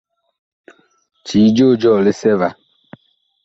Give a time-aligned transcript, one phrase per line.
[1.25, 2.49] Cii joo jɔɔ lisɛ va.